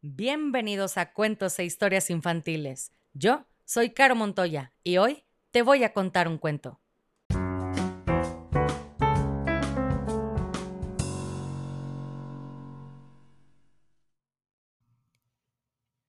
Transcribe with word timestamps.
Bienvenidos 0.00 0.96
a 0.96 1.12
Cuentos 1.12 1.58
e 1.58 1.64
Historias 1.64 2.08
Infantiles. 2.08 2.92
Yo 3.14 3.48
soy 3.64 3.90
Caro 3.90 4.14
Montoya 4.14 4.72
y 4.84 4.98
hoy 4.98 5.24
te 5.50 5.62
voy 5.62 5.82
a 5.82 5.92
contar 5.92 6.28
un 6.28 6.38
cuento. 6.38 6.80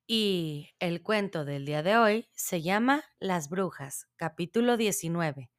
Y 0.06 0.70
el 0.78 1.02
cuento 1.02 1.44
del 1.44 1.66
día 1.66 1.82
de 1.82 1.98
hoy 1.98 2.30
se 2.36 2.62
llama 2.62 3.06
Las 3.18 3.50
Brujas, 3.50 4.08
capítulo 4.18 4.78
19. 4.78 5.50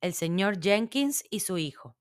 El 0.00 0.14
señor 0.14 0.62
Jenkins 0.62 1.24
y 1.28 1.40
su 1.40 1.58
hijo. 1.58 1.96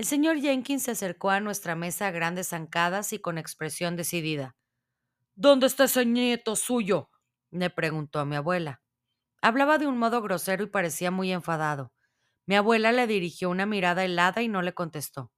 El 0.00 0.06
señor 0.06 0.40
Jenkins 0.40 0.84
se 0.84 0.92
acercó 0.92 1.28
a 1.28 1.40
nuestra 1.40 1.74
mesa 1.74 2.06
a 2.06 2.10
grandes 2.10 2.48
zancadas 2.48 3.12
y 3.12 3.18
con 3.18 3.36
expresión 3.36 3.96
decidida. 3.96 4.56
¿Dónde 5.34 5.66
está 5.66 5.84
ese 5.84 6.06
nieto 6.06 6.56
suyo? 6.56 7.10
le 7.50 7.68
preguntó 7.68 8.18
a 8.18 8.24
mi 8.24 8.34
abuela. 8.34 8.80
Hablaba 9.42 9.76
de 9.76 9.86
un 9.86 9.98
modo 9.98 10.22
grosero 10.22 10.64
y 10.64 10.68
parecía 10.68 11.10
muy 11.10 11.30
enfadado. 11.30 11.92
Mi 12.46 12.56
abuela 12.56 12.92
le 12.92 13.06
dirigió 13.06 13.50
una 13.50 13.66
mirada 13.66 14.02
helada 14.02 14.40
y 14.40 14.48
no 14.48 14.62
le 14.62 14.72
contestó. 14.72 15.32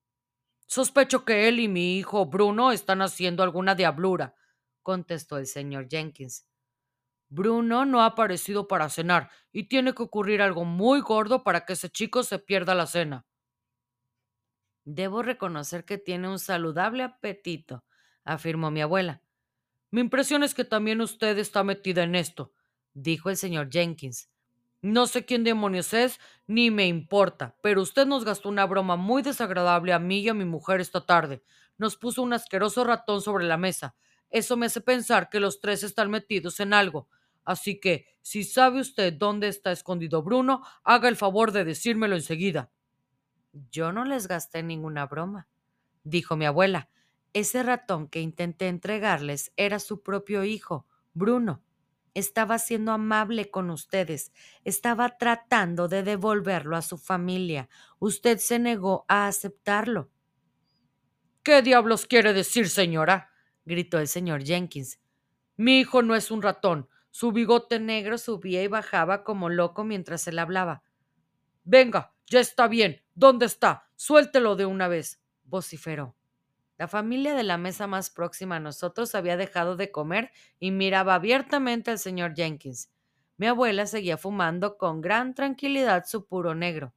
Sospecho 0.68 1.24
que 1.24 1.48
él 1.48 1.58
y 1.58 1.66
mi 1.66 1.98
hijo 1.98 2.26
Bruno 2.26 2.70
están 2.70 3.02
haciendo 3.02 3.42
alguna 3.42 3.74
diablura, 3.74 4.36
contestó 4.82 5.38
el 5.38 5.48
señor 5.48 5.88
Jenkins. 5.90 6.46
Bruno 7.28 7.84
no 7.84 8.02
ha 8.02 8.06
aparecido 8.06 8.68
para 8.68 8.88
cenar 8.90 9.28
y 9.50 9.66
tiene 9.66 9.92
que 9.92 10.04
ocurrir 10.04 10.40
algo 10.40 10.64
muy 10.64 11.00
gordo 11.00 11.42
para 11.42 11.64
que 11.64 11.72
ese 11.72 11.90
chico 11.90 12.22
se 12.22 12.38
pierda 12.38 12.76
la 12.76 12.86
cena. 12.86 13.26
Debo 14.84 15.22
reconocer 15.22 15.84
que 15.84 15.98
tiene 15.98 16.28
un 16.28 16.38
saludable 16.38 17.02
apetito, 17.02 17.84
afirmó 18.24 18.70
mi 18.70 18.80
abuela. 18.80 19.22
Mi 19.90 20.00
impresión 20.00 20.42
es 20.42 20.54
que 20.54 20.64
también 20.64 21.00
usted 21.00 21.38
está 21.38 21.62
metida 21.62 22.02
en 22.02 22.14
esto, 22.14 22.52
dijo 22.94 23.30
el 23.30 23.36
señor 23.36 23.68
Jenkins. 23.70 24.30
No 24.80 25.06
sé 25.06 25.24
quién 25.24 25.44
demonios 25.44 25.94
es, 25.94 26.18
ni 26.48 26.72
me 26.72 26.86
importa, 26.88 27.56
pero 27.62 27.80
usted 27.82 28.04
nos 28.04 28.24
gastó 28.24 28.48
una 28.48 28.66
broma 28.66 28.96
muy 28.96 29.22
desagradable 29.22 29.92
a 29.92 30.00
mí 30.00 30.20
y 30.20 30.28
a 30.28 30.34
mi 30.34 30.44
mujer 30.44 30.80
esta 30.80 31.06
tarde. 31.06 31.42
Nos 31.78 31.96
puso 31.96 32.20
un 32.22 32.32
asqueroso 32.32 32.82
ratón 32.82 33.22
sobre 33.22 33.44
la 33.44 33.56
mesa. 33.56 33.94
Eso 34.30 34.56
me 34.56 34.66
hace 34.66 34.80
pensar 34.80 35.28
que 35.28 35.38
los 35.38 35.60
tres 35.60 35.84
están 35.84 36.10
metidos 36.10 36.58
en 36.58 36.74
algo. 36.74 37.08
Así 37.44 37.78
que, 37.78 38.06
si 38.22 38.42
sabe 38.42 38.80
usted 38.80 39.12
dónde 39.12 39.46
está 39.46 39.70
escondido 39.70 40.22
Bruno, 40.22 40.62
haga 40.82 41.08
el 41.08 41.16
favor 41.16 41.52
de 41.52 41.64
decírmelo 41.64 42.16
enseguida. 42.16 42.72
Yo 43.52 43.92
no 43.92 44.04
les 44.04 44.28
gasté 44.28 44.62
ninguna 44.62 45.06
broma, 45.06 45.48
dijo 46.04 46.36
mi 46.36 46.46
abuela. 46.46 46.88
Ese 47.34 47.62
ratón 47.62 48.08
que 48.08 48.20
intenté 48.20 48.68
entregarles 48.68 49.52
era 49.56 49.78
su 49.78 50.02
propio 50.02 50.44
hijo, 50.44 50.86
Bruno. 51.14 51.62
Estaba 52.14 52.58
siendo 52.58 52.92
amable 52.92 53.50
con 53.50 53.70
ustedes, 53.70 54.32
estaba 54.64 55.16
tratando 55.16 55.88
de 55.88 56.02
devolverlo 56.02 56.76
a 56.76 56.82
su 56.82 56.98
familia. 56.98 57.68
Usted 57.98 58.38
se 58.38 58.58
negó 58.58 59.06
a 59.08 59.26
aceptarlo. 59.26 60.10
¿Qué 61.42 61.62
diablos 61.62 62.06
quiere 62.06 62.32
decir, 62.34 62.68
señora? 62.68 63.30
gritó 63.64 63.98
el 63.98 64.08
señor 64.08 64.44
Jenkins. 64.44 65.00
Mi 65.56 65.80
hijo 65.80 66.02
no 66.02 66.14
es 66.14 66.30
un 66.30 66.42
ratón. 66.42 66.88
Su 67.10 67.32
bigote 67.32 67.80
negro 67.80 68.18
subía 68.18 68.62
y 68.62 68.68
bajaba 68.68 69.24
como 69.24 69.48
loco 69.48 69.84
mientras 69.84 70.26
él 70.28 70.38
hablaba. 70.38 70.82
Venga, 71.64 72.12
ya 72.32 72.40
está 72.40 72.66
bien. 72.66 73.02
¿Dónde 73.14 73.44
está? 73.44 73.90
Suéltelo 73.94 74.56
de 74.56 74.64
una 74.64 74.88
vez, 74.88 75.20
vociferó. 75.44 76.16
La 76.78 76.88
familia 76.88 77.34
de 77.34 77.42
la 77.42 77.58
mesa 77.58 77.86
más 77.86 78.08
próxima 78.08 78.56
a 78.56 78.60
nosotros 78.60 79.14
había 79.14 79.36
dejado 79.36 79.76
de 79.76 79.92
comer 79.92 80.32
y 80.58 80.70
miraba 80.70 81.14
abiertamente 81.14 81.90
al 81.90 81.98
señor 81.98 82.34
Jenkins. 82.34 82.90
Mi 83.36 83.48
abuela 83.48 83.86
seguía 83.86 84.16
fumando 84.16 84.78
con 84.78 85.02
gran 85.02 85.34
tranquilidad 85.34 86.04
su 86.06 86.26
puro 86.26 86.54
negro. 86.54 86.94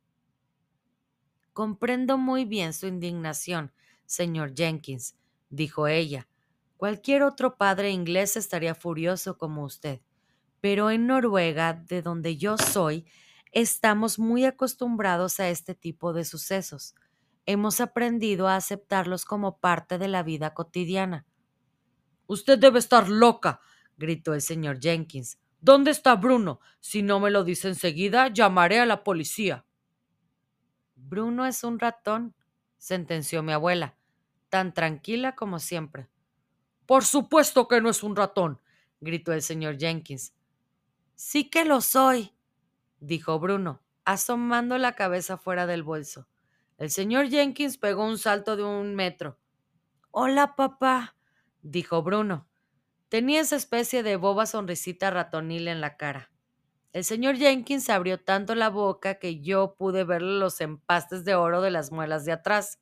Comprendo 1.52 2.18
muy 2.18 2.46
bien 2.46 2.74
su 2.74 2.88
indignación, 2.88 3.74
señor 4.06 4.54
Jenkins, 4.56 5.18
dijo 5.50 5.88
ella. 5.88 6.30
Cualquier 6.78 7.24
otro 7.24 7.58
padre 7.58 7.92
inglés 7.92 8.38
estaría 8.38 8.74
furioso 8.74 9.38
como 9.38 9.66
usted. 9.66 10.00
Pero 10.62 10.92
en 10.92 11.08
Noruega, 11.08 11.74
de 11.74 12.02
donde 12.02 12.38
yo 12.38 12.58
soy, 12.58 13.06
estamos 13.56 14.20
muy 14.20 14.44
acostumbrados 14.44 15.40
a 15.40 15.50
este 15.50 15.74
tipo 15.74 16.12
de 16.12 16.26
sucesos. 16.26 16.94
Hemos 17.46 17.80
aprendido 17.80 18.50
a 18.50 18.58
aceptarlos 18.58 19.24
como 19.24 19.60
parte 19.60 19.98
de 19.98 20.10
la 20.10 20.24
vida 20.24 20.54
cotidiana. 20.54 21.26
Usted 22.28 22.60
debe 22.60 22.80
estar 22.80 23.08
loca, 23.08 23.62
gritó 23.98 24.34
el 24.34 24.42
señor 24.42 24.82
Jenkins. 24.82 25.40
¿Dónde 25.62 25.92
está 25.92 26.16
Bruno? 26.16 26.60
Si 26.82 27.02
no 27.02 27.22
me 27.22 27.32
lo 27.32 27.46
dice 27.46 27.70
enseguida, 27.70 28.28
llamaré 28.28 28.82
a 28.82 28.86
la 28.86 29.06
policía. 29.06 29.66
Bruno 30.96 31.46
es 31.46 31.64
un 31.64 31.80
ratón, 31.80 32.36
sentenció 32.78 33.42
mi 33.42 33.54
abuela, 33.54 33.96
tan 34.50 34.74
tranquila 34.74 35.34
como 35.34 35.60
siempre. 35.60 36.10
Por 36.86 37.06
supuesto 37.06 37.70
que 37.70 37.80
no 37.80 37.90
es 37.90 38.04
un 38.04 38.18
ratón, 38.18 38.60
gritó 39.00 39.32
el 39.32 39.42
señor 39.42 39.78
Jenkins. 39.78 40.34
Sí 41.16 41.50
que 41.50 41.64
lo 41.64 41.80
soy, 41.80 42.35
dijo 43.00 43.40
Bruno, 43.40 43.82
asomando 44.04 44.78
la 44.78 44.94
cabeza 44.94 45.38
fuera 45.38 45.68
del 45.68 45.84
bolso. 45.84 46.28
El 46.78 46.90
señor 46.90 47.30
Jenkins 47.30 47.78
pegó 47.78 48.06
un 48.06 48.18
salto 48.18 48.56
de 48.58 48.64
un 48.64 48.96
metro. 48.96 49.40
Hola, 50.12 50.56
papá, 50.56 51.16
dijo 51.62 52.04
Bruno. 52.04 52.48
Tenía 53.10 53.42
esa 53.42 53.56
especie 53.56 54.04
de 54.04 54.16
boba 54.16 54.46
sonrisita 54.46 55.10
ratonil 55.10 55.68
en 55.68 55.80
la 55.80 55.96
cara. 55.98 56.32
El 56.92 57.04
señor 57.04 57.36
Jenkins 57.36 57.90
abrió 57.90 58.24
tanto 58.24 58.56
la 58.56 58.70
boca 58.70 59.20
que 59.20 59.42
yo 59.42 59.76
pude 59.76 60.06
verle 60.06 60.40
los 60.40 60.62
empastes 60.62 61.26
de 61.26 61.36
oro 61.36 61.62
de 61.62 61.70
las 61.70 61.92
muelas 61.92 62.24
de 62.24 62.32
atrás. 62.32 62.80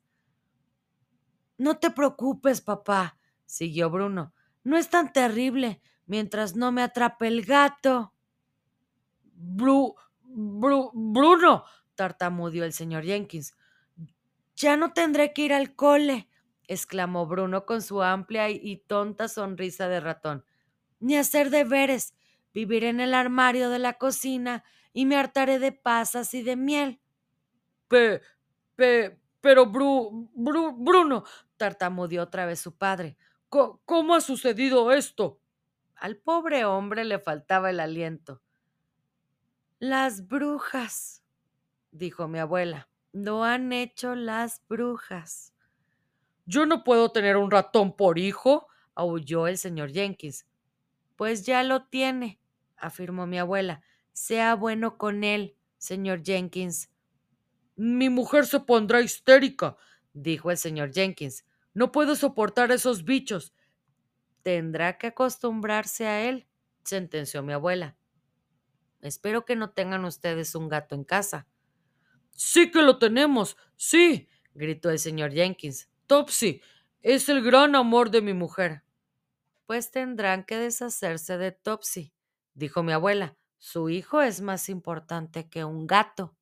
No 1.58 1.78
te 1.78 1.90
preocupes, 1.90 2.60
papá, 2.60 3.18
siguió 3.44 3.90
Bruno. 3.90 4.32
No 4.62 4.76
es 4.76 4.88
tan 4.88 5.12
terrible 5.12 5.82
mientras 6.06 6.56
no 6.56 6.72
me 6.72 6.82
atrape 6.82 7.26
el 7.26 7.44
gato. 7.44 8.13
Bru, 9.34 9.94
Bruno, 10.22 11.64
tartamudeó 11.94 12.64
el 12.64 12.72
señor 12.72 13.04
Jenkins. 13.04 13.54
Ya 14.56 14.76
no 14.76 14.92
tendré 14.92 15.32
que 15.32 15.42
ir 15.42 15.52
al 15.52 15.74
cole, 15.74 16.28
exclamó 16.68 17.26
Bruno 17.26 17.66
con 17.66 17.82
su 17.82 18.02
amplia 18.02 18.50
y 18.50 18.76
tonta 18.86 19.28
sonrisa 19.28 19.88
de 19.88 20.00
ratón. 20.00 20.44
Ni 21.00 21.16
hacer 21.16 21.50
deberes. 21.50 22.14
Viviré 22.52 22.88
en 22.88 23.00
el 23.00 23.14
armario 23.14 23.68
de 23.68 23.80
la 23.80 23.94
cocina 23.94 24.62
y 24.92 25.06
me 25.06 25.16
hartaré 25.16 25.58
de 25.58 25.72
pasas 25.72 26.34
y 26.34 26.42
de 26.42 26.54
miel. 26.54 27.00
Pe, 27.88 28.22
pe, 28.76 29.18
pero 29.40 29.66
Bru, 29.66 30.30
Bru, 30.34 30.72
Bruno, 30.78 31.24
tartamudeó 31.56 32.22
otra 32.22 32.46
vez 32.46 32.60
su 32.60 32.76
padre. 32.76 33.16
¿Cómo 33.48 34.14
ha 34.14 34.20
sucedido 34.20 34.92
esto? 34.92 35.40
Al 35.96 36.16
pobre 36.16 36.64
hombre 36.64 37.04
le 37.04 37.18
faltaba 37.18 37.70
el 37.70 37.80
aliento. 37.80 38.42
Las 39.86 40.28
brujas, 40.28 41.22
dijo 41.90 42.26
mi 42.26 42.38
abuela. 42.38 42.88
Lo 43.12 43.44
han 43.44 43.70
hecho 43.70 44.14
las 44.14 44.62
brujas. 44.66 45.52
Yo 46.46 46.64
no 46.64 46.84
puedo 46.84 47.12
tener 47.12 47.36
un 47.36 47.50
ratón 47.50 47.94
por 47.94 48.18
hijo, 48.18 48.66
aulló 48.94 49.46
el 49.46 49.58
señor 49.58 49.92
Jenkins. 49.92 50.46
Pues 51.16 51.44
ya 51.44 51.62
lo 51.64 51.84
tiene, 51.84 52.40
afirmó 52.78 53.26
mi 53.26 53.38
abuela. 53.38 53.82
Sea 54.14 54.54
bueno 54.54 54.96
con 54.96 55.22
él, 55.22 55.54
señor 55.76 56.22
Jenkins. 56.24 56.88
Mi 57.76 58.08
mujer 58.08 58.46
se 58.46 58.60
pondrá 58.60 59.02
histérica, 59.02 59.76
dijo 60.14 60.50
el 60.50 60.56
señor 60.56 60.94
Jenkins. 60.94 61.44
No 61.74 61.92
puedo 61.92 62.16
soportar 62.16 62.72
esos 62.72 63.04
bichos. 63.04 63.52
Tendrá 64.42 64.96
que 64.96 65.08
acostumbrarse 65.08 66.06
a 66.06 66.26
él, 66.26 66.46
sentenció 66.84 67.42
mi 67.42 67.52
abuela. 67.52 67.98
Espero 69.04 69.44
que 69.44 69.54
no 69.54 69.68
tengan 69.68 70.06
ustedes 70.06 70.54
un 70.54 70.70
gato 70.70 70.94
en 70.94 71.04
casa. 71.04 71.46
Sí 72.30 72.70
que 72.70 72.80
lo 72.80 72.98
tenemos, 72.98 73.58
sí, 73.76 74.28
gritó 74.54 74.88
el 74.88 74.98
señor 74.98 75.30
Jenkins. 75.30 75.90
Topsy 76.06 76.62
es 77.02 77.28
el 77.28 77.42
gran 77.42 77.76
amor 77.76 78.10
de 78.10 78.22
mi 78.22 78.32
mujer. 78.32 78.82
Pues 79.66 79.90
tendrán 79.90 80.44
que 80.44 80.56
deshacerse 80.56 81.36
de 81.36 81.52
Topsy, 81.52 82.14
dijo 82.54 82.82
mi 82.82 82.92
abuela. 82.92 83.36
Su 83.58 83.90
hijo 83.90 84.22
es 84.22 84.40
más 84.40 84.70
importante 84.70 85.50
que 85.50 85.64
un 85.64 85.86
gato. 85.86 86.34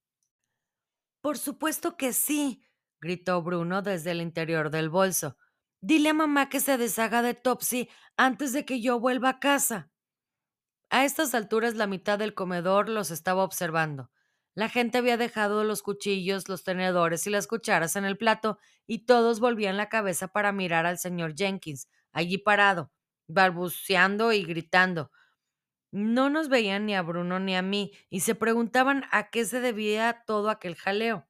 Por 1.20 1.38
supuesto 1.38 1.96
que 1.96 2.12
sí, 2.12 2.62
gritó 3.00 3.42
Bruno 3.42 3.82
desde 3.82 4.12
el 4.12 4.20
interior 4.20 4.70
del 4.70 4.88
bolso. 4.88 5.36
Dile 5.80 6.10
a 6.10 6.14
mamá 6.14 6.48
que 6.48 6.60
se 6.60 6.78
deshaga 6.78 7.22
de 7.22 7.34
Topsy 7.34 7.88
antes 8.16 8.52
de 8.52 8.64
que 8.64 8.80
yo 8.80 9.00
vuelva 9.00 9.30
a 9.30 9.40
casa. 9.40 9.91
A 10.92 11.06
estas 11.06 11.34
alturas 11.34 11.74
la 11.74 11.86
mitad 11.86 12.18
del 12.18 12.34
comedor 12.34 12.90
los 12.90 13.10
estaba 13.10 13.44
observando. 13.44 14.10
La 14.54 14.68
gente 14.68 14.98
había 14.98 15.16
dejado 15.16 15.64
los 15.64 15.82
cuchillos, 15.82 16.50
los 16.50 16.64
tenedores 16.64 17.26
y 17.26 17.30
las 17.30 17.46
cucharas 17.46 17.96
en 17.96 18.04
el 18.04 18.18
plato 18.18 18.58
y 18.86 19.06
todos 19.06 19.40
volvían 19.40 19.78
la 19.78 19.88
cabeza 19.88 20.28
para 20.28 20.52
mirar 20.52 20.84
al 20.84 20.98
señor 20.98 21.34
Jenkins, 21.34 21.88
allí 22.12 22.36
parado, 22.36 22.92
balbuceando 23.26 24.34
y 24.34 24.44
gritando. 24.44 25.10
No 25.92 26.30
nos 26.30 26.50
veían 26.50 26.86
ni 26.86 26.94
a 26.94 27.02
Bruno 27.02 27.40
ni 27.40 27.56
a 27.56 27.62
mí 27.62 27.92
y 28.10 28.20
se 28.20 28.34
preguntaban 28.34 29.04
a 29.12 29.30
qué 29.30 29.46
se 29.46 29.60
debía 29.60 30.24
todo 30.26 30.50
aquel 30.50 30.76
jaleo. 30.76 31.26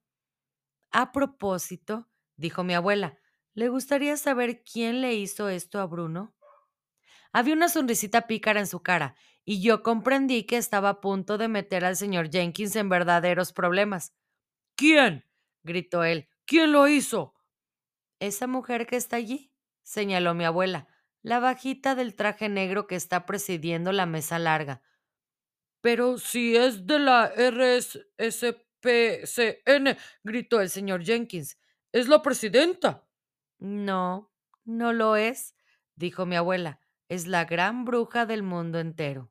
A 0.90 1.12
propósito, 1.12 2.08
dijo 2.36 2.64
mi 2.64 2.74
abuela, 2.74 3.18
¿le 3.54 3.68
gustaría 3.68 4.16
saber 4.16 4.64
quién 4.64 5.00
le 5.00 5.14
hizo 5.14 5.48
esto 5.48 5.80
a 5.80 5.86
Bruno? 5.86 6.34
Había 7.32 7.54
una 7.54 7.68
sonrisita 7.68 8.26
pícara 8.26 8.60
en 8.60 8.66
su 8.66 8.82
cara, 8.82 9.16
y 9.44 9.60
yo 9.62 9.82
comprendí 9.82 10.44
que 10.44 10.56
estaba 10.56 10.88
a 10.90 11.00
punto 11.00 11.38
de 11.38 11.48
meter 11.48 11.84
al 11.84 11.96
señor 11.96 12.30
Jenkins 12.30 12.76
en 12.76 12.88
verdaderos 12.88 13.52
problemas. 13.52 14.14
¿Quién? 14.76 15.24
gritó 15.62 16.04
él. 16.04 16.28
¿Quién 16.44 16.72
lo 16.72 16.88
hizo? 16.88 17.34
Esa 18.20 18.46
mujer 18.46 18.86
que 18.86 18.96
está 18.96 19.16
allí, 19.16 19.52
señaló 19.82 20.34
mi 20.34 20.44
abuela, 20.44 20.86
la 21.22 21.40
bajita 21.40 21.94
del 21.94 22.14
traje 22.14 22.48
negro 22.48 22.86
que 22.86 22.96
está 22.96 23.26
presidiendo 23.26 23.92
la 23.92 24.06
mesa 24.06 24.38
larga. 24.38 24.82
Pero 25.80 26.18
si 26.18 26.56
es 26.56 26.86
de 26.86 26.98
la 27.00 27.32
RSPCN, 27.36 28.46
gritó 30.22 30.60
el 30.60 30.70
señor 30.70 31.04
Jenkins. 31.04 31.58
Es 31.90 32.08
la 32.08 32.22
presidenta. 32.22 33.08
No, 33.58 34.32
no 34.64 34.92
lo 34.92 35.16
es, 35.16 35.56
dijo 35.96 36.26
mi 36.26 36.36
abuela 36.36 36.82
es 37.12 37.26
la 37.26 37.44
gran 37.44 37.84
bruja 37.84 38.24
del 38.24 38.42
mundo 38.42 38.78
entero. 38.78 39.30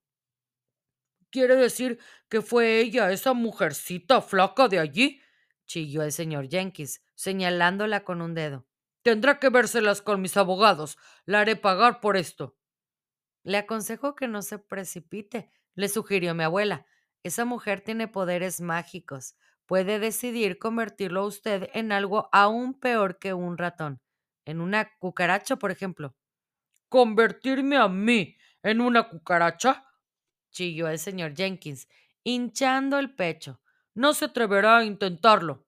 ¿Quiere 1.31 1.55
decir 1.55 1.99
que 2.29 2.41
fue 2.41 2.79
ella, 2.81 3.11
esa 3.11 3.33
mujercita 3.33 4.21
flaca 4.21 4.67
de 4.67 4.79
allí? 4.79 5.21
chilló 5.65 6.03
el 6.03 6.11
señor 6.11 6.49
Jenkins, 6.49 7.01
señalándola 7.15 8.03
con 8.03 8.21
un 8.21 8.33
dedo. 8.33 8.67
Tendrá 9.03 9.39
que 9.39 9.49
vérselas 9.49 10.01
con 10.01 10.21
mis 10.21 10.35
abogados. 10.35 10.97
La 11.25 11.39
haré 11.39 11.55
pagar 11.55 12.01
por 12.01 12.17
esto. 12.17 12.57
Le 13.43 13.57
aconsejo 13.57 14.15
que 14.15 14.27
no 14.27 14.41
se 14.41 14.59
precipite, 14.59 15.49
le 15.73 15.87
sugirió 15.87 16.35
mi 16.35 16.43
abuela. 16.43 16.85
Esa 17.23 17.45
mujer 17.45 17.81
tiene 17.81 18.07
poderes 18.07 18.61
mágicos. 18.61 19.35
Puede 19.65 19.99
decidir 19.99 20.59
convertirlo 20.59 21.21
a 21.21 21.25
usted 21.25 21.69
en 21.73 21.91
algo 21.91 22.29
aún 22.33 22.77
peor 22.77 23.17
que 23.19 23.33
un 23.33 23.57
ratón. 23.57 24.01
En 24.45 24.59
una 24.59 24.91
cucaracha, 24.97 25.55
por 25.55 25.71
ejemplo. 25.71 26.15
¿Convertirme 26.89 27.77
a 27.77 27.87
mí 27.87 28.37
en 28.63 28.81
una 28.81 29.09
cucaracha? 29.09 29.85
Chilló 30.51 30.87
el 30.89 30.99
señor 30.99 31.35
Jenkins, 31.35 31.87
hinchando 32.23 32.99
el 32.99 33.15
pecho. 33.15 33.59
No 33.93 34.13
se 34.13 34.25
atreverá 34.25 34.77
a 34.77 34.83
intentarlo. 34.85 35.65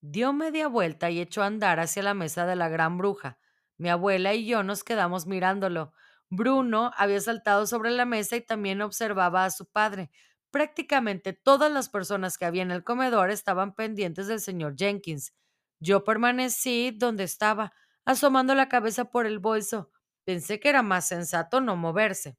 Dio 0.00 0.32
media 0.32 0.68
vuelta 0.68 1.10
y 1.10 1.20
echó 1.20 1.42
a 1.42 1.46
andar 1.46 1.80
hacia 1.80 2.02
la 2.02 2.14
mesa 2.14 2.46
de 2.46 2.56
la 2.56 2.68
gran 2.68 2.98
bruja. 2.98 3.38
Mi 3.78 3.88
abuela 3.88 4.34
y 4.34 4.46
yo 4.46 4.62
nos 4.62 4.84
quedamos 4.84 5.26
mirándolo. 5.26 5.92
Bruno 6.30 6.92
había 6.96 7.20
saltado 7.20 7.66
sobre 7.66 7.90
la 7.90 8.04
mesa 8.04 8.36
y 8.36 8.40
también 8.40 8.82
observaba 8.82 9.44
a 9.44 9.50
su 9.50 9.66
padre. 9.66 10.10
Prácticamente 10.50 11.32
todas 11.32 11.72
las 11.72 11.88
personas 11.88 12.38
que 12.38 12.44
había 12.44 12.62
en 12.62 12.70
el 12.70 12.84
comedor 12.84 13.30
estaban 13.30 13.74
pendientes 13.74 14.26
del 14.26 14.40
señor 14.40 14.76
Jenkins. 14.76 15.34
Yo 15.80 16.04
permanecí 16.04 16.92
donde 16.92 17.24
estaba, 17.24 17.72
asomando 18.04 18.54
la 18.54 18.68
cabeza 18.68 19.06
por 19.06 19.26
el 19.26 19.38
bolso. 19.38 19.90
Pensé 20.24 20.58
que 20.60 20.68
era 20.68 20.82
más 20.82 21.06
sensato 21.08 21.60
no 21.60 21.76
moverse. 21.76 22.38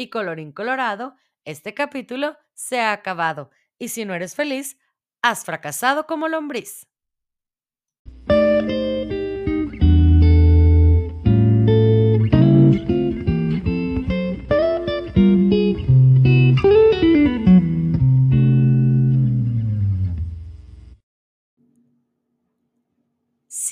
Y 0.00 0.08
colorín 0.08 0.52
colorado, 0.52 1.14
este 1.44 1.74
capítulo 1.74 2.38
se 2.54 2.80
ha 2.80 2.92
acabado. 2.92 3.50
Y 3.78 3.88
si 3.88 4.06
no 4.06 4.14
eres 4.14 4.34
feliz, 4.34 4.78
has 5.20 5.44
fracasado 5.44 6.06
como 6.06 6.26
lombriz. 6.26 6.88